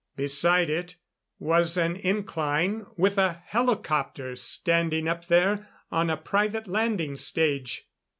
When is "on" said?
5.91-6.09